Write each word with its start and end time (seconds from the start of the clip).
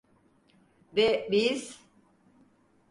Ve 0.95 1.27
biz… 1.31 1.79